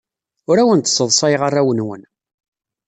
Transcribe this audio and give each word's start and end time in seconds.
Ur 0.49 0.57
awen-d-sseḍsayeɣ 0.57 1.41
arraw-nwen. 1.47 2.03